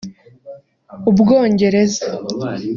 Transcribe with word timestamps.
u 1.09 1.11
Bwongereza 1.17 2.05